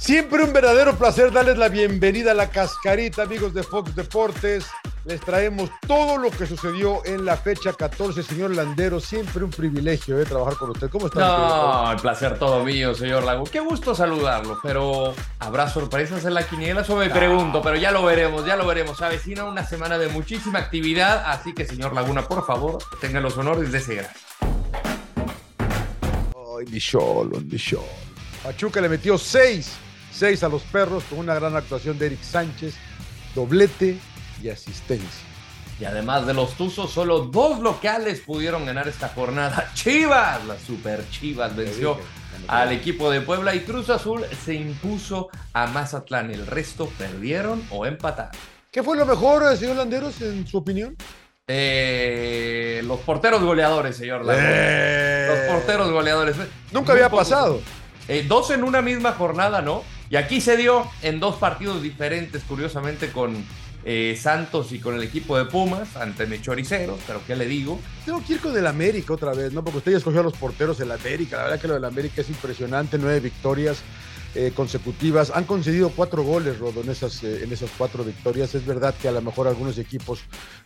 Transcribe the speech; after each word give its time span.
Siempre 0.00 0.42
un 0.42 0.54
verdadero 0.54 0.96
placer 0.96 1.30
darles 1.30 1.58
la 1.58 1.68
bienvenida 1.68 2.30
a 2.30 2.34
la 2.34 2.48
cascarita, 2.48 3.24
amigos 3.24 3.52
de 3.52 3.62
Fox 3.62 3.94
Deportes. 3.94 4.64
Les 5.04 5.20
traemos 5.20 5.68
todo 5.86 6.16
lo 6.16 6.30
que 6.30 6.46
sucedió 6.46 7.04
en 7.04 7.26
la 7.26 7.36
fecha 7.36 7.74
14, 7.74 8.22
señor 8.22 8.56
Landero. 8.56 8.98
Siempre 8.98 9.44
un 9.44 9.50
privilegio 9.50 10.16
de 10.16 10.24
trabajar 10.24 10.54
con 10.56 10.70
usted. 10.70 10.88
¿Cómo 10.88 11.08
está? 11.08 11.20
No, 11.20 11.92
el 11.92 11.98
placer 11.98 12.38
todo 12.38 12.64
mío, 12.64 12.94
señor 12.94 13.24
Lago. 13.24 13.44
Qué 13.44 13.60
gusto 13.60 13.94
saludarlo, 13.94 14.58
pero 14.62 15.14
¿habrá 15.38 15.68
sorpresas 15.68 16.24
en 16.24 16.32
la 16.32 16.48
quiniela? 16.48 16.80
Eso 16.80 16.96
me 16.96 17.10
pregunto, 17.10 17.60
pero 17.60 17.76
ya 17.76 17.92
lo 17.92 18.02
veremos, 18.02 18.46
ya 18.46 18.56
lo 18.56 18.66
veremos. 18.66 18.96
Se 18.96 19.04
avecina 19.04 19.44
una 19.44 19.66
semana 19.66 19.98
de 19.98 20.08
muchísima 20.08 20.60
actividad, 20.60 21.24
así 21.26 21.52
que, 21.52 21.66
señor 21.66 21.92
Laguna, 21.92 22.26
por 22.26 22.46
favor, 22.46 22.78
tenga 23.02 23.20
los 23.20 23.36
honores 23.36 23.70
de 23.70 23.76
ese 23.76 23.96
gran. 23.96 24.12
Ay, 26.58 26.64
mi 26.70 26.80
cholo, 26.80 27.38
mi 27.38 27.58
cholo. 27.58 27.84
Pachuca 28.42 28.80
le 28.80 28.88
metió 28.88 29.18
seis 29.18 29.76
6 30.12 30.42
a 30.42 30.48
los 30.48 30.62
perros 30.62 31.04
con 31.08 31.18
una 31.18 31.34
gran 31.34 31.56
actuación 31.56 31.98
de 31.98 32.06
Eric 32.06 32.22
Sánchez, 32.22 32.74
doblete 33.34 33.98
y 34.42 34.48
asistencia. 34.48 35.30
Y 35.80 35.84
además 35.86 36.26
de 36.26 36.34
los 36.34 36.54
Tuzos, 36.54 36.90
solo 36.90 37.20
dos 37.20 37.60
locales 37.60 38.20
pudieron 38.20 38.66
ganar 38.66 38.86
esta 38.86 39.08
jornada. 39.08 39.70
Chivas, 39.74 40.44
la 40.44 40.58
super 40.58 41.08
Chivas 41.10 41.56
venció 41.56 41.98
al 42.48 42.72
equipo 42.72 43.10
de 43.10 43.22
Puebla 43.22 43.54
y 43.54 43.60
Cruz 43.60 43.88
Azul 43.88 44.24
se 44.44 44.54
impuso 44.54 45.30
a 45.54 45.66
Mazatlán. 45.66 46.30
El 46.30 46.46
resto 46.46 46.86
perdieron 46.98 47.62
o 47.70 47.86
empataron. 47.86 48.38
¿Qué 48.70 48.82
fue 48.82 48.96
lo 48.96 49.06
mejor, 49.06 49.56
señor 49.56 49.76
Landeros, 49.76 50.20
en 50.20 50.46
su 50.46 50.58
opinión? 50.58 50.96
Eh, 51.46 52.82
los 52.84 53.00
porteros 53.00 53.42
goleadores, 53.42 53.96
señor 53.96 54.24
Landeros. 54.24 54.54
Eh. 54.54 55.26
Los 55.28 55.56
porteros 55.56 55.90
goleadores. 55.90 56.36
Nunca 56.72 56.92
había 56.92 57.08
pasado. 57.08 57.60
Eh, 58.06 58.24
dos 58.28 58.50
en 58.50 58.64
una 58.64 58.82
misma 58.82 59.12
jornada, 59.12 59.62
¿no? 59.62 59.82
Y 60.10 60.16
aquí 60.16 60.40
se 60.40 60.56
dio 60.56 60.90
en 61.02 61.20
dos 61.20 61.36
partidos 61.36 61.80
diferentes, 61.80 62.42
curiosamente, 62.42 63.12
con 63.12 63.44
eh, 63.84 64.18
Santos 64.20 64.72
y 64.72 64.80
con 64.80 64.96
el 64.96 65.04
equipo 65.04 65.38
de 65.38 65.44
Pumas, 65.44 65.96
ante 65.96 66.26
mi 66.26 66.42
choricero, 66.42 66.98
pero 67.06 67.22
¿qué 67.24 67.36
le 67.36 67.46
digo? 67.46 67.80
Tengo 68.04 68.20
que 68.26 68.32
ir 68.32 68.40
con 68.40 68.56
el 68.58 68.66
América 68.66 69.14
otra 69.14 69.32
vez, 69.34 69.52
¿no? 69.52 69.62
Porque 69.62 69.78
usted 69.78 69.92
ya 69.92 69.98
escogió 69.98 70.18
a 70.18 70.24
los 70.24 70.36
porteros 70.36 70.78
del 70.78 70.90
América. 70.90 71.36
La 71.36 71.44
verdad 71.44 71.60
que 71.60 71.68
lo 71.68 71.74
del 71.74 71.84
América 71.84 72.22
es 72.22 72.28
impresionante, 72.28 72.98
nueve 72.98 73.20
victorias. 73.20 73.82
Eh, 74.36 74.52
consecutivas. 74.54 75.32
Han 75.34 75.42
concedido 75.42 75.90
cuatro 75.90 76.22
goles, 76.22 76.60
Rodo, 76.60 76.82
en 76.82 76.90
esas, 76.90 77.20
eh, 77.24 77.42
en 77.42 77.52
esas 77.52 77.68
cuatro 77.76 78.04
victorias. 78.04 78.54
Es 78.54 78.64
verdad 78.64 78.94
que 78.94 79.08
a 79.08 79.10
lo 79.10 79.20
mejor 79.20 79.48
algunos 79.48 79.76
equipos 79.76 80.20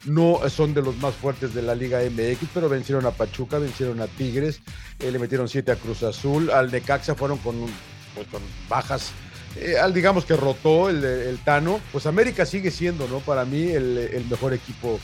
no 0.05 0.39
son 0.51 0.75
de 0.75 0.83
los 0.83 0.99
más 0.99 1.15
fuertes 1.15 1.55
de 1.55 1.63
la 1.63 1.75
Liga 1.75 2.01
MX, 2.01 2.51
pero 2.53 2.69
vencieron 2.69 3.07
a 3.07 3.13
Pachuca, 3.13 3.59
vencieron 3.59 4.03
a 4.03 4.07
Tigres, 4.07 4.61
le 4.99 5.19
metieron 5.19 5.49
siete 5.49 5.73
a 5.73 5.77
Cruz 5.77 6.03
Azul, 6.03 6.51
al 6.51 6.71
Necaxa 6.71 7.15
fueron 7.15 7.39
con, 7.39 7.55
pues, 8.15 8.27
con 8.27 8.43
bajas 8.69 9.13
eh, 9.57 9.79
al 9.79 9.95
digamos 9.95 10.25
que 10.25 10.37
rotó 10.37 10.89
el, 10.89 11.39
Tano, 11.45 11.81
pues 11.93 12.07
América 12.07 12.47
sigue 12.47 12.71
siendo, 12.71 13.07
¿no? 13.09 13.21
Para 13.21 13.45
mí 13.45 13.71
el, 13.71 14.25
mejor 14.29 14.53
equipo 14.53 14.99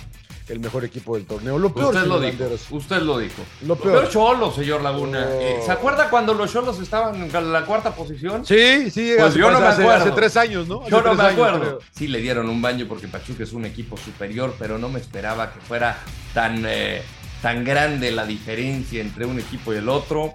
el 0.49 0.59
mejor 0.59 0.85
equipo 0.85 1.15
del 1.15 1.27
torneo. 1.27 1.59
Lo 1.59 1.73
peor, 1.73 1.95
usted 1.95 2.09
lo 2.09 2.19
dijo. 2.19 2.45
Usted 2.71 3.03
lo 3.03 3.19
dijo. 3.19 3.43
Lo 3.63 3.77
peor. 3.77 4.09
Cholos, 4.09 4.57
señor 4.57 4.83
Laguna. 4.83 5.29
Eh, 5.35 5.61
¿Se 5.65 5.71
acuerda 5.71 6.11
cuando 6.11 6.35
los 6.35 6.53
Cholos 6.53 6.81
estaban 6.81 7.23
en 7.23 7.53
la 7.53 7.65
cuarta 7.65 7.95
posición? 7.95 8.45
Sí, 8.45 8.91
sí. 8.91 9.15
Pues 9.17 9.35
yo 9.35 9.49
no 9.53 9.61
me 9.61 9.67
acuerdo. 9.67 9.93
Hace 9.93 10.11
tres 10.11 10.37
años, 10.37 10.67
¿no? 10.67 10.89
yo 10.89 11.03
no 11.03 11.15
me 11.15 11.23
acuerdo. 11.23 11.79
sí, 11.93 12.09
le 12.09 12.21
dieron 12.21 12.49
un 12.49 12.61
baño 12.61 12.87
porque 12.89 13.07
Pachuca 13.07 13.45
es 13.45 13.53
un 13.53 13.65
equipo 13.65 13.97
superior, 13.97 14.57
pero 14.59 14.77
no 14.77 14.89
me 14.89 14.99
esperaba 14.99 15.53
que 15.53 15.61
fuera 15.61 15.99
tan, 16.35 16.65
eh, 16.67 17.03
tan 17.43 17.65
grande 17.65 18.11
la 18.11 18.27
diferencia 18.27 19.01
entre 19.01 19.27
un 19.27 19.39
equipo 19.39 19.73
y 19.73 19.77
el 19.77 19.89
otro. 19.89 20.35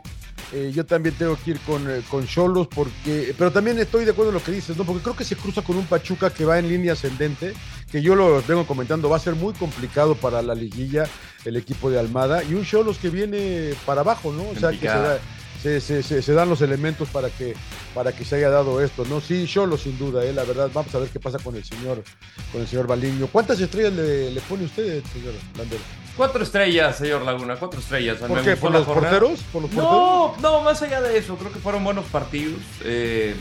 Eh, 0.54 0.72
yo 0.74 0.86
también 0.86 1.16
tengo 1.16 1.38
que 1.44 1.52
ir 1.52 1.60
con, 1.62 1.90
eh, 1.90 2.04
con 2.10 2.28
Cholos, 2.28 2.68
porque, 2.68 3.34
pero 3.38 3.52
también 3.52 3.80
estoy 3.80 4.06
de 4.06 4.12
acuerdo 4.12 4.30
en 4.30 4.36
lo 4.36 4.44
que 4.44 4.52
dices, 4.52 4.78
¿no? 4.78 4.84
Porque 4.84 5.02
creo 5.02 5.16
que 5.16 5.24
se 5.24 5.36
cruza 5.36 5.64
con 5.64 5.76
un 5.76 5.86
Pachuca 5.86 6.30
que 6.30 6.46
va 6.46 6.60
en 6.60 6.70
línea 6.70 6.94
ascendente, 6.94 7.54
que 7.92 8.02
yo 8.02 8.16
lo 8.16 8.42
vengo 8.44 8.66
comentando, 8.68 9.10
va 9.10 9.18
a 9.18 9.20
ser 9.20 9.36
muy 9.36 9.54
complicado 9.54 10.16
para 10.16 10.42
la 10.42 10.54
liguilla 10.54 11.06
el 11.46 11.58
equipo 11.58 11.90
de 11.90 12.00
Almada, 12.00 12.44
y 12.44 12.54
un 12.54 12.64
Cholos 12.64 12.98
que 13.00 13.10
viene 13.10 13.74
para 13.86 14.02
abajo, 14.02 14.32
¿no? 14.32 14.50
O 14.50 14.56
sea, 14.56 14.72
que 14.72 14.88
se, 15.62 16.04
se, 16.04 16.22
se, 16.22 16.34
dan 16.34 16.48
los 16.48 16.62
elementos 16.62 17.10
para 17.10 17.30
que, 17.30 17.56
para 17.96 18.12
que 18.12 18.24
se 18.24 18.36
haya 18.36 18.50
dado 18.50 18.82
esto, 18.82 19.04
¿no? 19.06 19.20
Sí, 19.22 19.48
Cholos 19.48 19.82
sin 19.82 19.98
duda, 19.98 20.24
¿eh? 20.24 20.32
la 20.32 20.44
verdad. 20.44 20.70
Vamos 20.72 20.94
a 20.94 21.00
ver 21.00 21.10
qué 21.10 21.20
pasa 21.20 21.40
con 21.40 21.56
el 21.56 21.64
señor, 21.64 22.04
con 22.52 22.62
el 22.62 22.68
señor 22.68 22.86
Baliño. 22.86 23.28
¿Cuántas 23.32 23.60
estrellas 23.60 23.94
le, 23.94 24.30
le 24.30 24.42
pone 24.42 24.66
usted, 24.66 25.04
señor 25.12 25.34
Landero? 25.58 26.05
Cuatro 26.18 26.44
estrellas, 26.44 26.98
señor 26.98 27.24
Laguna, 27.24 27.58
cuatro 27.58 27.80
estrellas. 27.80 28.18
¿Por 28.18 28.42
qué? 28.42 28.56
¿Por 28.56 28.72
los, 28.72 28.86
porteros? 28.86 29.42
No, 29.74 30.34
no, 30.40 30.62
más 30.62 30.82
allá 30.82 31.02
de 31.02 31.18
eso, 31.18 31.36
creo 31.36 31.52
que 31.52 31.60
fueron 31.60 31.84
buenos 31.84 32.06
partidos. 32.06 32.62
Eh, 32.86 33.36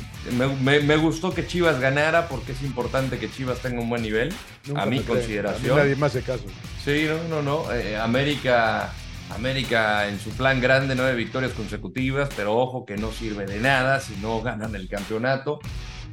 me, 0.62 0.97
gustó 0.97 1.33
que 1.33 1.47
Chivas 1.47 1.79
ganara 1.79 2.27
porque 2.27 2.53
es 2.53 2.62
importante 2.62 3.19
que 3.19 3.31
Chivas 3.31 3.61
tenga 3.61 3.81
un 3.81 3.89
buen 3.89 4.03
nivel, 4.03 4.35
a 4.75 4.87
mi 4.87 5.01
consideración. 5.01 5.77
nadie 5.77 5.95
más 5.95 6.15
de 6.15 6.23
caso. 6.23 6.45
Sí, 6.85 7.07
no, 7.09 7.43
no, 7.43 7.43
no. 7.43 7.73
Eh, 7.73 7.97
América, 7.97 8.93
América 9.31 10.09
en 10.09 10.19
su 10.19 10.31
plan 10.31 10.61
grande, 10.61 10.97
nueve 10.97 11.15
victorias 11.15 11.53
consecutivas, 11.53 12.29
pero 12.35 12.56
ojo 12.56 12.85
que 12.85 12.97
no 12.97 13.12
sirve 13.12 13.47
de 13.47 13.61
nada 13.61 14.01
si 14.01 14.17
no 14.17 14.43
ganan 14.43 14.75
el 14.75 14.89
campeonato. 14.89 15.61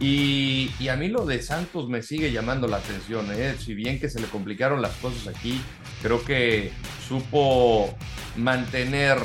Y, 0.02 0.72
y, 0.80 0.88
a 0.88 0.96
mí 0.96 1.10
lo 1.10 1.28
de 1.28 1.44
Santos 1.44 1.88
me 1.88 2.02
sigue 2.02 2.32
llamando 2.32 2.68
la 2.68 2.78
atención, 2.78 3.28
¿eh? 3.32 3.56
si 3.64 3.76
bien 3.76 4.00
que 4.00 4.10
se 4.10 4.20
le 4.20 4.26
complicaron 4.26 4.82
las 4.82 4.94
cosas 4.94 5.28
aquí, 5.28 5.62
creo 6.02 6.26
que 6.26 6.72
supo 7.08 7.96
mantener, 8.36 9.20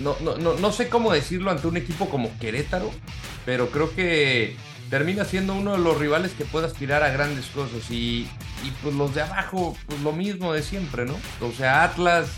no, 0.00 0.16
no, 0.20 0.36
no, 0.36 0.54
no 0.54 0.70
sé 0.70 0.88
cómo 0.88 1.12
decirlo 1.12 1.50
ante 1.50 1.66
un 1.66 1.76
equipo 1.76 2.08
como 2.08 2.38
Querétaro, 2.38 2.88
pero 3.44 3.70
creo 3.70 3.92
que 3.96 4.54
termina 4.90 5.24
siendo 5.24 5.54
uno 5.56 5.72
de 5.72 5.78
los 5.78 5.98
rivales 5.98 6.30
que 6.32 6.44
puede 6.44 6.66
aspirar 6.66 7.02
a 7.02 7.10
grandes 7.10 7.46
cosas 7.46 7.90
y, 7.90 8.28
y 8.64 8.70
pues 8.80 8.94
los 8.94 9.12
de 9.12 9.22
abajo, 9.22 9.76
pues 9.86 10.00
lo 10.02 10.12
mismo 10.12 10.52
de 10.52 10.62
siempre, 10.62 11.04
¿no? 11.04 11.16
O 11.40 11.50
sea, 11.50 11.82
Atlas, 11.82 12.28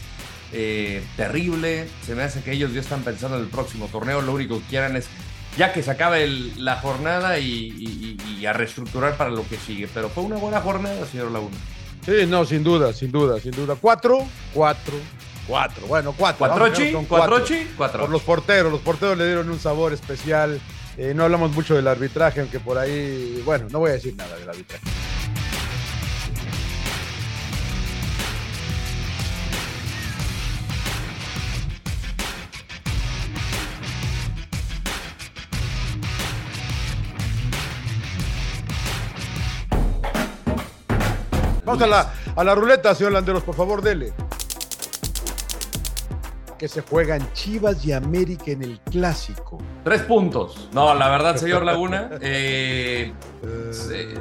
eh, 0.52 1.02
terrible, 1.16 1.88
se 2.06 2.14
me 2.14 2.22
hace 2.22 2.40
que 2.40 2.52
ellos 2.52 2.72
ya 2.72 2.80
están 2.80 3.02
pensando 3.02 3.36
en 3.36 3.42
el 3.42 3.48
próximo 3.50 3.88
torneo, 3.88 4.22
lo 4.22 4.32
único 4.32 4.58
que 4.60 4.64
quieran 4.66 4.96
es 4.96 5.06
ya 5.56 5.72
que 5.72 5.82
se 5.82 5.90
acabe 5.90 6.28
la 6.56 6.76
jornada 6.76 7.38
y, 7.38 8.44
a 8.46 8.52
reestructurar 8.52 9.16
para 9.16 9.30
lo 9.30 9.46
que 9.48 9.56
sigue. 9.56 9.88
Pero 9.92 10.08
fue 10.08 10.22
una 10.24 10.36
buena 10.36 10.60
jornada, 10.60 11.04
señor 11.06 11.32
Laguna. 11.32 11.56
Sí, 12.04 12.26
no, 12.28 12.44
sin 12.44 12.62
duda, 12.62 12.92
sin 12.92 13.10
duda, 13.10 13.40
sin 13.40 13.50
duda. 13.50 13.74
Cuatro, 13.80 14.24
cuatro, 14.54 14.94
cuatro. 15.48 15.86
Bueno, 15.88 16.14
cuatro. 16.16 16.46
¿Cuatrochi? 16.46 16.92
Cuatro. 17.08 17.42
Cuatro. 17.76 18.00
Por 18.02 18.10
los 18.10 18.22
porteros, 18.22 18.70
los 18.70 18.80
porteros 18.82 19.18
le 19.18 19.26
dieron 19.26 19.50
un 19.50 19.58
sabor 19.58 19.92
especial. 19.92 20.60
Eh, 20.96 21.12
no 21.14 21.24
hablamos 21.24 21.52
mucho 21.52 21.74
del 21.74 21.88
arbitraje, 21.88 22.40
aunque 22.40 22.60
por 22.60 22.78
ahí, 22.78 23.42
bueno, 23.44 23.66
no 23.70 23.80
voy 23.80 23.90
a 23.90 23.94
decir 23.94 24.14
nada 24.16 24.36
del 24.36 24.48
arbitraje. 24.48 24.84
Vamos 41.66 41.82
a 41.82 41.86
la, 41.88 42.12
a 42.36 42.44
la 42.44 42.54
ruleta, 42.54 42.94
señor 42.94 43.10
Landeros, 43.12 43.42
por 43.42 43.56
favor, 43.56 43.82
dele. 43.82 44.12
Que 46.56 46.68
se 46.68 46.80
juegan 46.80 47.28
Chivas 47.32 47.84
y 47.84 47.92
América 47.92 48.52
en 48.52 48.62
el 48.62 48.78
clásico. 48.80 49.58
Tres 49.82 50.02
puntos. 50.02 50.68
No, 50.72 50.94
la 50.94 51.08
verdad, 51.08 51.34
señor 51.34 51.64
Laguna, 51.64 52.10
eh, 52.20 53.12
eh, 53.90 54.14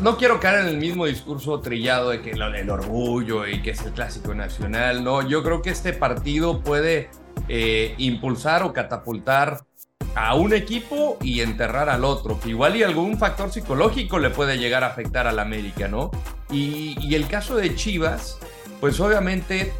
no 0.00 0.16
quiero 0.16 0.40
caer 0.40 0.60
en 0.60 0.68
el 0.68 0.78
mismo 0.78 1.04
discurso 1.04 1.60
trillado 1.60 2.08
de 2.08 2.22
que 2.22 2.30
el 2.30 2.70
orgullo 2.70 3.46
y 3.46 3.60
que 3.60 3.72
es 3.72 3.84
el 3.84 3.92
clásico 3.92 4.34
nacional. 4.34 5.04
No, 5.04 5.20
yo 5.20 5.42
creo 5.42 5.60
que 5.60 5.68
este 5.68 5.92
partido 5.92 6.62
puede 6.62 7.10
eh, 7.48 7.94
impulsar 7.98 8.62
o 8.62 8.72
catapultar 8.72 9.58
a 10.14 10.34
un 10.34 10.54
equipo 10.54 11.18
y 11.20 11.42
enterrar 11.42 11.90
al 11.90 12.04
otro, 12.04 12.40
que 12.40 12.48
igual 12.48 12.76
y 12.76 12.82
algún 12.82 13.18
factor 13.18 13.52
psicológico 13.52 14.18
le 14.18 14.30
puede 14.30 14.56
llegar 14.56 14.84
a 14.84 14.88
afectar 14.88 15.26
al 15.26 15.38
América, 15.38 15.86
¿no? 15.86 16.10
Y, 16.52 17.14
el 17.14 17.26
caso 17.26 17.56
de 17.56 17.74
Chivas, 17.74 18.38
pues 18.80 19.00
obviamente 19.00 19.72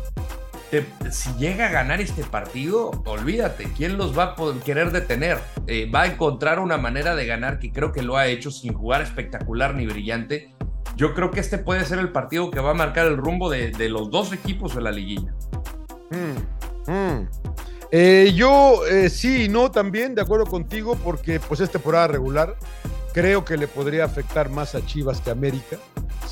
si 1.10 1.30
llega 1.34 1.66
a 1.66 1.70
ganar 1.70 2.00
este 2.00 2.24
partido, 2.24 2.90
olvídate, 3.04 3.68
¿quién 3.76 3.98
los 3.98 4.18
va 4.18 4.24
a 4.24 4.36
poder, 4.36 4.62
querer 4.62 4.90
detener? 4.90 5.38
Eh, 5.66 5.90
va 5.90 6.02
a 6.02 6.06
encontrar 6.06 6.58
una 6.60 6.78
manera 6.78 7.14
de 7.14 7.26
ganar 7.26 7.58
que 7.58 7.70
creo 7.70 7.92
que 7.92 8.00
lo 8.00 8.16
ha 8.16 8.26
hecho 8.26 8.50
sin 8.50 8.72
jugar 8.72 9.02
espectacular 9.02 9.74
ni 9.74 9.86
brillante. 9.86 10.54
Yo 10.96 11.14
creo 11.14 11.30
que 11.30 11.40
este 11.40 11.58
puede 11.58 11.84
ser 11.84 11.98
el 11.98 12.10
partido 12.10 12.50
que 12.50 12.60
va 12.60 12.70
a 12.70 12.74
marcar 12.74 13.06
el 13.06 13.18
rumbo 13.18 13.50
de, 13.50 13.70
los 13.90 14.10
dos 14.10 14.32
equipos 14.32 14.74
en 14.76 14.84
la 14.84 14.92
liguilla. 14.92 15.34
Mm, 16.10 16.90
mm. 16.90 17.28
Eh, 17.90 18.32
yo 18.34 18.86
eh, 18.86 19.10
sí 19.10 19.44
y 19.44 19.48
no 19.48 19.70
también, 19.70 20.14
de 20.14 20.22
acuerdo 20.22 20.46
contigo, 20.46 20.96
porque 21.04 21.38
pues 21.38 21.60
es 21.60 21.70
temporada 21.70 22.06
regular. 22.06 22.56
Creo 23.12 23.44
que 23.44 23.58
le 23.58 23.68
podría 23.68 24.06
afectar 24.06 24.48
más 24.48 24.74
a 24.74 24.84
Chivas 24.86 25.20
que 25.20 25.28
a 25.28 25.34
América, 25.34 25.76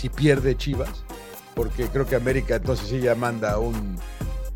si 0.01 0.09
pierde 0.09 0.57
Chivas, 0.57 1.05
porque 1.55 1.87
creo 1.89 2.07
que 2.07 2.17
América 2.17 2.57
entonces 2.57 2.89
sí 2.89 3.01
ya 3.01 3.15
manda 3.15 3.59
un, 3.59 3.99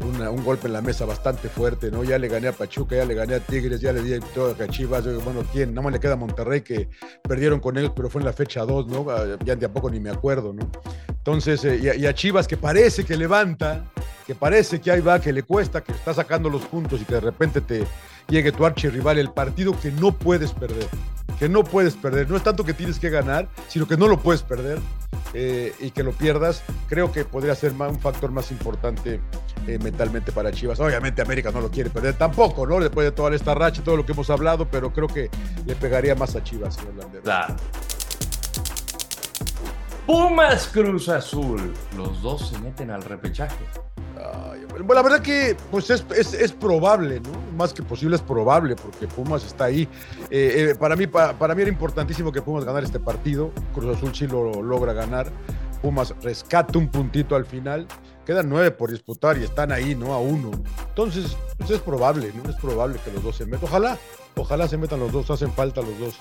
un 0.00 0.42
golpe 0.42 0.68
en 0.68 0.72
la 0.72 0.80
mesa 0.80 1.04
bastante 1.04 1.50
fuerte, 1.50 1.90
¿no? 1.90 2.02
Ya 2.02 2.18
le 2.18 2.28
gané 2.28 2.48
a 2.48 2.52
Pachuca, 2.52 2.96
ya 2.96 3.04
le 3.04 3.14
gané 3.14 3.34
a 3.34 3.40
Tigres, 3.40 3.78
ya 3.78 3.92
le 3.92 4.02
di 4.02 4.18
todo 4.34 4.56
a 4.58 4.68
Chivas, 4.68 5.04
bueno, 5.22 5.44
¿quién? 5.52 5.74
Nada 5.74 5.82
más 5.82 5.92
le 5.92 6.00
queda 6.00 6.14
a 6.14 6.16
Monterrey 6.16 6.62
que 6.62 6.88
perdieron 7.22 7.60
con 7.60 7.76
ellos, 7.76 7.92
pero 7.94 8.08
fue 8.08 8.22
en 8.22 8.24
la 8.24 8.32
fecha 8.32 8.64
2, 8.64 8.86
¿no? 8.86 9.04
Ah, 9.10 9.36
ya 9.44 9.54
de 9.54 9.66
a 9.66 9.68
poco 9.68 9.90
ni 9.90 10.00
me 10.00 10.08
acuerdo, 10.08 10.54
¿no? 10.54 10.66
Entonces, 11.08 11.62
eh, 11.66 11.94
y, 11.94 12.06
a, 12.06 12.14
Chivas 12.14 12.48
que 12.48 12.56
parece 12.56 13.04
que 13.04 13.14
levanta, 13.14 13.84
que 14.26 14.34
parece 14.34 14.80
que 14.80 14.90
ahí 14.90 15.02
va, 15.02 15.20
que 15.20 15.30
le 15.30 15.42
cuesta, 15.42 15.82
que 15.82 15.92
está 15.92 16.14
sacando 16.14 16.48
los 16.48 16.62
puntos 16.62 17.02
y 17.02 17.04
que 17.04 17.14
de 17.14 17.20
repente 17.20 17.60
te 17.60 17.84
llegue 18.28 18.50
tu 18.50 18.64
archirrival, 18.64 19.18
el 19.18 19.30
partido 19.30 19.78
que 19.78 19.90
no 19.90 20.12
puedes 20.12 20.52
perder, 20.52 20.88
que 21.38 21.50
no 21.50 21.64
puedes 21.64 21.94
perder. 21.96 22.30
No 22.30 22.36
es 22.38 22.42
tanto 22.42 22.64
que 22.64 22.72
tienes 22.72 22.98
que 22.98 23.10
ganar, 23.10 23.46
sino 23.68 23.86
que 23.86 23.98
no 23.98 24.08
lo 24.08 24.18
puedes 24.18 24.42
perder 24.42 24.78
eh, 25.34 25.74
y 25.80 25.90
que 25.90 26.04
lo 26.04 26.12
pierdas, 26.12 26.62
creo 26.88 27.10
que 27.10 27.24
podría 27.24 27.54
ser 27.56 27.72
un 27.72 27.98
factor 28.00 28.30
más 28.30 28.52
importante 28.52 29.20
eh, 29.66 29.78
mentalmente 29.82 30.30
para 30.30 30.52
Chivas. 30.52 30.78
Obviamente 30.78 31.22
América 31.22 31.50
no 31.50 31.60
lo 31.60 31.70
quiere 31.70 31.90
perder 31.90 32.16
tampoco, 32.16 32.66
¿no? 32.66 32.78
Después 32.78 33.04
de 33.06 33.12
toda 33.12 33.34
esta 33.34 33.52
racha 33.52 33.80
y 33.80 33.84
todo 33.84 33.96
lo 33.96 34.06
que 34.06 34.12
hemos 34.12 34.30
hablado, 34.30 34.68
pero 34.70 34.92
creo 34.92 35.08
que 35.08 35.30
le 35.66 35.74
pegaría 35.74 36.14
más 36.14 36.36
a 36.36 36.44
Chivas, 36.44 36.78
Landero. 36.96 37.22
Claro. 37.24 37.56
Pumas 40.06 40.68
Cruz 40.68 41.08
Azul. 41.08 41.74
Los 41.96 42.22
dos 42.22 42.50
se 42.50 42.58
meten 42.58 42.90
al 42.90 43.02
repechaje. 43.02 43.64
bueno, 44.68 44.94
la 44.94 45.02
verdad 45.02 45.20
que 45.20 45.56
pues 45.70 45.90
es, 45.90 46.52
probable, 46.52 47.20
¿no? 47.20 47.32
Más 47.54 47.72
que 47.72 47.82
posible 47.82 48.16
es 48.16 48.22
probable, 48.22 48.76
porque 48.76 49.06
Pumas 49.06 49.44
está 49.44 49.64
ahí. 49.64 49.88
Eh, 50.30 50.70
eh, 50.70 50.74
para, 50.78 50.96
mí, 50.96 51.06
para, 51.06 51.54
mí 51.54 51.62
era 51.62 51.70
importantísimo 51.70 52.32
que 52.32 52.42
Pumas 52.42 52.64
ganara 52.64 52.84
este 52.84 53.00
partido. 53.00 53.52
Cruz 53.74 53.96
Azul 53.96 54.14
sí 54.14 54.26
lo 54.26 54.62
logra 54.62 54.92
ganar. 54.92 55.30
Pumas 55.82 56.14
rescata 56.22 56.78
un 56.78 56.88
puntito 56.88 57.36
al 57.36 57.44
final. 57.44 57.86
Quedan 58.24 58.48
nueve 58.48 58.70
por 58.70 58.90
disputar 58.90 59.36
y 59.36 59.44
están 59.44 59.70
ahí, 59.70 59.94
¿no? 59.94 60.14
A 60.14 60.18
uno. 60.18 60.50
Entonces, 60.88 61.36
pues 61.58 61.70
es 61.70 61.80
probable, 61.80 62.32
¿no? 62.34 62.48
Es 62.48 62.56
probable 62.56 62.98
que 63.04 63.12
los 63.12 63.22
dos 63.22 63.36
se 63.36 63.44
metan. 63.44 63.64
Ojalá, 63.64 63.98
ojalá 64.34 64.66
se 64.66 64.78
metan 64.78 65.00
los 65.00 65.12
dos, 65.12 65.30
hacen 65.30 65.52
falta 65.52 65.82
los 65.82 65.98
dos 65.98 66.14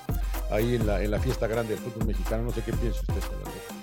ahí 0.50 0.74
en 0.74 0.86
la, 0.86 1.02
en 1.02 1.10
la 1.10 1.18
fiesta 1.18 1.46
grande 1.46 1.74
del 1.74 1.82
fútbol 1.82 2.06
mexicano. 2.06 2.44
No 2.44 2.50
sé 2.50 2.62
qué 2.62 2.72
piensa 2.72 3.00
usted, 3.00 3.14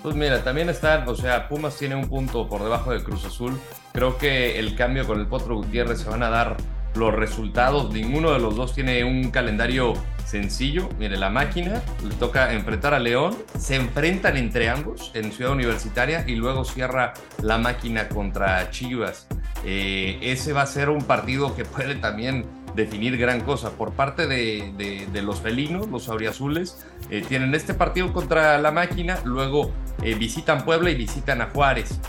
Pues 0.02 0.14
mira, 0.14 0.42
también 0.44 0.68
están, 0.68 1.08
o 1.08 1.14
sea, 1.14 1.48
Pumas 1.48 1.76
tiene 1.76 1.96
un 1.96 2.08
punto 2.08 2.48
por 2.48 2.62
debajo 2.62 2.92
del 2.92 3.02
Cruz 3.02 3.24
Azul. 3.24 3.58
Creo 3.92 4.16
que 4.18 4.58
el 4.58 4.76
cambio 4.76 5.06
con 5.06 5.18
el 5.18 5.26
Potro 5.26 5.56
Gutiérrez 5.56 6.00
se 6.00 6.08
van 6.08 6.22
a 6.22 6.30
dar 6.30 6.56
los 6.94 7.14
resultados. 7.14 7.92
Ninguno 7.92 8.32
de 8.32 8.38
los 8.38 8.56
dos 8.56 8.74
tiene 8.74 9.04
un 9.04 9.30
calendario 9.30 9.94
sencillo. 10.26 10.88
Mire, 10.98 11.16
la 11.16 11.30
máquina 11.30 11.82
le 12.02 12.14
toca 12.14 12.52
enfrentar 12.52 12.94
a 12.94 12.98
León. 12.98 13.36
Se 13.58 13.76
enfrentan 13.76 14.36
entre 14.36 14.68
ambos 14.68 15.10
en 15.14 15.32
Ciudad 15.32 15.52
Universitaria 15.52 16.24
y 16.26 16.34
luego 16.36 16.64
cierra 16.64 17.14
la 17.42 17.58
máquina 17.58 18.08
contra 18.08 18.70
Chivas. 18.70 19.26
Eh, 19.64 20.18
ese 20.22 20.52
va 20.52 20.62
a 20.62 20.66
ser 20.66 20.90
un 20.90 21.04
partido 21.04 21.54
que 21.54 21.64
puede 21.64 21.94
también 21.96 22.46
definir 22.74 23.16
gran 23.18 23.42
cosa. 23.42 23.72
Por 23.72 23.92
parte 23.92 24.26
de, 24.26 25.22
los 25.22 25.40
felinos, 25.40 25.88
los 25.88 26.08
auriazules, 26.08 26.84
eh, 27.10 27.22
tienen 27.28 27.54
este 27.54 27.74
partido 27.74 28.12
contra 28.12 28.58
la 28.58 28.70
máquina, 28.70 29.18
luego 29.24 29.70
eh, 30.02 30.14
visitan 30.14 30.64
Puebla 30.64 30.90
y 30.90 30.94
visitan 30.94 31.42
a 31.42 31.50
Juárez. 31.50 32.00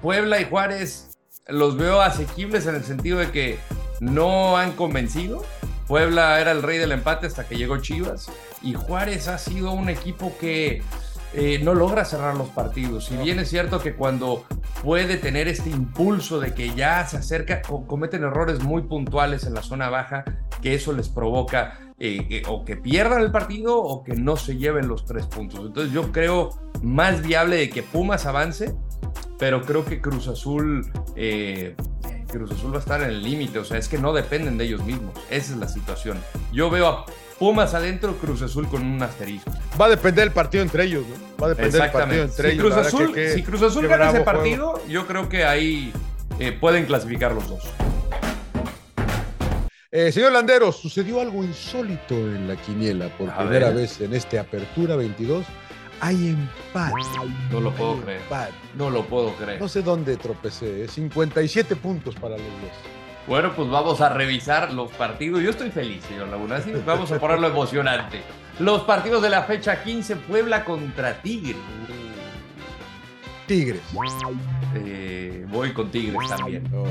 Puebla 0.00 0.40
y 0.40 0.44
Juárez 0.46 1.11
los 1.48 1.76
veo 1.76 2.00
asequibles 2.00 2.66
en 2.66 2.76
el 2.76 2.84
sentido 2.84 3.18
de 3.18 3.30
que 3.30 3.58
no 4.00 4.56
han 4.56 4.72
convencido. 4.72 5.44
Puebla 5.86 6.40
era 6.40 6.52
el 6.52 6.62
rey 6.62 6.78
del 6.78 6.92
empate 6.92 7.26
hasta 7.26 7.46
que 7.46 7.56
llegó 7.56 7.78
Chivas. 7.78 8.30
Y 8.62 8.74
Juárez 8.74 9.28
ha 9.28 9.38
sido 9.38 9.72
un 9.72 9.88
equipo 9.88 10.32
que 10.38 10.82
eh, 11.34 11.60
no 11.62 11.74
logra 11.74 12.04
cerrar 12.04 12.36
los 12.36 12.48
partidos. 12.48 13.06
Si 13.06 13.16
bien 13.16 13.38
es 13.38 13.48
cierto 13.48 13.80
que 13.80 13.94
cuando 13.94 14.44
puede 14.82 15.16
tener 15.16 15.48
este 15.48 15.70
impulso 15.70 16.40
de 16.40 16.54
que 16.54 16.74
ya 16.74 17.06
se 17.06 17.16
acerca, 17.16 17.62
cometen 17.62 18.22
errores 18.22 18.62
muy 18.62 18.82
puntuales 18.82 19.44
en 19.44 19.54
la 19.54 19.62
zona 19.62 19.88
baja, 19.88 20.24
que 20.60 20.74
eso 20.74 20.92
les 20.92 21.08
provoca 21.08 21.78
eh, 21.98 22.42
o 22.48 22.64
que 22.64 22.76
pierdan 22.76 23.22
el 23.22 23.30
partido 23.30 23.80
o 23.80 24.04
que 24.04 24.14
no 24.14 24.36
se 24.36 24.56
lleven 24.56 24.88
los 24.88 25.04
tres 25.04 25.26
puntos. 25.26 25.66
Entonces 25.66 25.92
yo 25.92 26.12
creo 26.12 26.50
más 26.82 27.22
viable 27.22 27.56
de 27.56 27.70
que 27.70 27.82
Pumas 27.82 28.26
avance 28.26 28.74
pero 29.38 29.62
creo 29.62 29.84
que 29.84 30.00
Cruz 30.00 30.28
Azul, 30.28 30.90
eh, 31.16 31.74
Cruz 32.30 32.52
Azul 32.52 32.72
va 32.72 32.76
a 32.76 32.80
estar 32.80 33.02
en 33.02 33.10
el 33.10 33.22
límite, 33.22 33.58
o 33.58 33.64
sea, 33.64 33.78
es 33.78 33.88
que 33.88 33.98
no 33.98 34.12
dependen 34.12 34.58
de 34.58 34.64
ellos 34.64 34.84
mismos, 34.84 35.12
esa 35.30 35.52
es 35.52 35.58
la 35.58 35.68
situación. 35.68 36.18
Yo 36.52 36.70
veo 36.70 36.86
a 36.86 37.06
Pumas 37.38 37.74
adentro, 37.74 38.14
Cruz 38.18 38.40
Azul 38.42 38.68
con 38.68 38.86
un 38.86 39.02
asterisco. 39.02 39.50
Va 39.80 39.86
a 39.86 39.88
depender 39.88 40.26
del 40.26 40.32
partido 40.32 40.62
entre 40.62 40.84
ellos, 40.84 41.04
¿no? 41.08 41.42
Va 41.42 41.46
a 41.46 41.50
depender 41.50 41.82
del 41.82 41.90
partido 41.90 42.22
entre 42.22 42.50
si 42.50 42.54
ellos. 42.54 42.72
Cruz 42.72 42.86
Azul, 42.86 43.14
si 43.34 43.42
Cruz 43.42 43.62
Azul 43.62 43.88
gana 43.88 44.10
ese 44.10 44.20
partido, 44.20 44.80
yo 44.86 45.06
creo 45.08 45.28
que 45.28 45.44
ahí 45.44 45.92
eh, 46.38 46.52
pueden 46.52 46.86
clasificar 46.86 47.32
los 47.32 47.48
dos. 47.48 47.64
Eh, 49.90 50.10
señor 50.10 50.32
Landeros, 50.32 50.76
sucedió 50.76 51.20
algo 51.20 51.44
insólito 51.44 52.14
en 52.14 52.48
la 52.48 52.56
quiniela 52.56 53.08
por 53.18 53.30
primera 53.36 53.68
vez 53.70 54.00
en 54.00 54.14
este 54.14 54.38
Apertura 54.38 54.96
22 54.96 55.44
hay 56.02 56.30
empate. 56.30 56.94
No 57.50 57.60
lo 57.60 57.72
puedo 57.72 58.00
creer. 58.02 58.20
No 58.74 58.90
lo 58.90 59.04
puedo 59.04 59.32
creer. 59.36 59.60
No 59.60 59.68
sé 59.68 59.82
dónde 59.82 60.16
tropecé. 60.16 60.88
57 60.88 61.76
puntos 61.76 62.16
para 62.16 62.36
los 62.36 62.44
dos. 62.44 62.70
Bueno, 63.28 63.52
pues 63.54 63.70
vamos 63.70 64.00
a 64.00 64.08
revisar 64.08 64.72
los 64.72 64.90
partidos. 64.90 65.40
Yo 65.42 65.50
estoy 65.50 65.70
feliz, 65.70 66.02
señor 66.04 66.26
Laguna. 66.26 66.56
Así 66.56 66.72
vamos 66.84 67.12
a 67.12 67.20
ponerlo 67.20 67.46
emocionante. 67.46 68.20
Los 68.58 68.82
partidos 68.82 69.22
de 69.22 69.30
la 69.30 69.44
fecha 69.44 69.84
15, 69.84 70.16
Puebla 70.16 70.64
contra 70.64 71.22
Tigres. 71.22 71.56
Tigres. 73.46 73.82
Eh, 74.74 75.46
voy 75.50 75.72
con 75.72 75.88
Tigres 75.92 76.28
también. 76.28 76.68
Oh, 76.74 76.84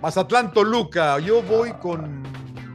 Mazatlán 0.00 0.52
Toluca. 0.52 1.18
Yo 1.18 1.42
voy 1.42 1.72
con 1.72 2.22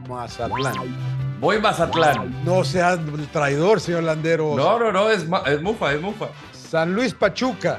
Mazatlán. 0.06 1.09
Voy 1.40 1.58
Mazatlán. 1.58 2.44
No 2.44 2.64
sea 2.64 2.98
traidor, 3.32 3.80
señor 3.80 4.02
Landero. 4.02 4.54
No, 4.54 4.78
no, 4.78 4.92
no, 4.92 5.08
es, 5.08 5.26
es 5.46 5.62
mufa, 5.62 5.92
es 5.94 6.00
mufa. 6.00 6.28
San 6.52 6.94
Luis 6.94 7.14
Pachuca. 7.14 7.78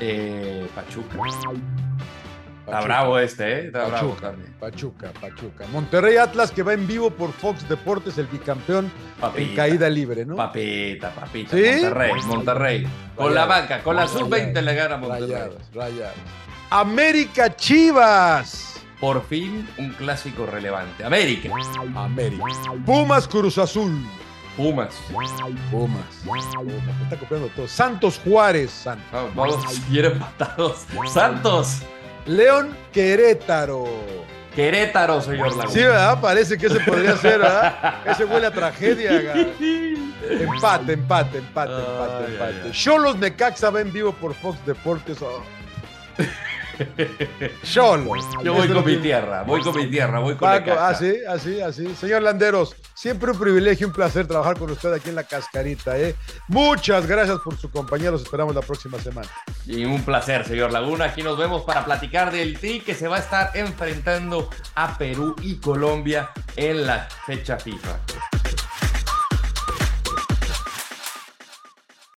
Eh, 0.00 0.68
Pachuca. 0.74 1.16
Está 2.66 2.80
bravo 2.80 3.18
este, 3.18 3.52
¿eh? 3.52 3.66
Está 3.66 3.84
Pachuca, 3.84 3.98
bravo 4.00 4.16
también. 4.20 4.52
Pachuca, 4.58 5.12
Pachuca. 5.20 5.66
Monterrey 5.70 6.16
Atlas 6.16 6.50
que 6.50 6.64
va 6.64 6.72
en 6.72 6.88
vivo 6.88 7.10
por 7.10 7.30
Fox 7.32 7.68
Deportes, 7.68 8.18
el 8.18 8.26
bicampeón 8.26 8.90
en 9.36 9.54
caída 9.54 9.88
libre, 9.88 10.26
¿no? 10.26 10.34
Papita, 10.34 11.10
papita. 11.10 11.56
¿Sí? 11.56 11.62
Monterrey, 11.82 12.12
Monterrey. 12.26 12.86
Con 13.14 13.32
la 13.32 13.46
banca, 13.46 13.80
con 13.82 13.94
la 13.94 14.08
sub-20 14.08 14.60
le 14.60 14.74
gana 14.74 14.96
Monterrey. 14.96 15.30
Rayados, 15.30 15.62
rayados. 15.72 16.16
América 16.70 17.54
Chivas 17.54 18.63
por 19.04 19.22
fin 19.26 19.68
un 19.76 19.90
clásico 19.90 20.46
relevante. 20.46 21.04
América. 21.04 21.50
América. 21.94 22.42
Pumas 22.86 23.28
Cruz 23.28 23.58
Azul. 23.58 24.02
Pumas. 24.56 24.94
Pumas. 25.70 26.06
Me 26.24 27.02
está 27.02 27.18
copiando 27.18 27.48
todo. 27.48 27.68
Santos 27.68 28.18
Juárez. 28.24 28.70
Santos. 28.70 29.34
vamos, 29.34 29.90
bien 29.90 30.06
empatados. 30.06 30.86
Santos. 31.12 31.82
León 32.24 32.74
Querétaro. 32.94 33.84
Querétaro, 34.56 35.20
señor 35.20 35.48
Laguna. 35.48 35.68
Sí, 35.68 35.80
¿verdad? 35.80 36.18
Parece 36.22 36.56
que 36.56 36.68
ese 36.68 36.80
podría 36.80 37.14
ser, 37.18 37.40
¿verdad? 37.40 37.96
Ese 38.06 38.24
huele 38.24 38.46
a 38.46 38.52
tragedia. 38.52 39.10
Empate, 40.30 40.94
empate, 40.94 41.38
empate, 41.38 41.72
empate, 41.72 42.32
empate. 42.32 42.70
Cholos 42.70 43.18
Necaxa 43.18 43.68
va 43.68 43.82
en 43.82 43.92
vivo 43.92 44.12
por 44.14 44.32
Fox 44.32 44.64
Deportes. 44.64 45.20
Oh. 45.20 45.42
Yo 48.42 48.54
voy 48.54 48.68
con 48.68 48.84
mi 48.84 48.96
tierra, 48.96 49.42
voy 49.42 49.62
con 49.62 49.76
mi 49.76 49.86
tierra, 49.86 50.18
voy 50.18 50.34
con 50.34 50.48
Paco, 50.48 50.72
así, 50.72 51.14
así, 51.28 51.60
así. 51.60 51.94
Señor 51.94 52.22
Landeros, 52.22 52.76
siempre 52.94 53.30
un 53.30 53.38
privilegio, 53.38 53.86
un 53.86 53.92
placer 53.92 54.26
trabajar 54.26 54.58
con 54.58 54.70
usted 54.70 54.92
aquí 54.92 55.08
en 55.08 55.16
la 55.16 55.24
cascarita. 55.24 55.98
¿eh? 55.98 56.14
Muchas 56.48 57.06
gracias 57.06 57.38
por 57.40 57.56
su 57.56 57.70
compañía, 57.70 58.10
los 58.10 58.22
esperamos 58.22 58.54
la 58.54 58.62
próxima 58.62 58.98
semana. 58.98 59.28
Y 59.66 59.84
un 59.84 60.02
placer, 60.02 60.44
señor 60.46 60.72
Laguna. 60.72 61.06
Aquí 61.06 61.22
nos 61.22 61.38
vemos 61.38 61.62
para 61.62 61.84
platicar 61.84 62.32
del 62.32 62.58
TRI 62.58 62.80
que 62.80 62.94
se 62.94 63.08
va 63.08 63.16
a 63.16 63.20
estar 63.20 63.50
enfrentando 63.54 64.50
a 64.74 64.96
Perú 64.98 65.34
y 65.42 65.56
Colombia 65.56 66.30
en 66.56 66.86
la 66.86 67.08
fecha 67.26 67.58
FIFA. 67.58 67.98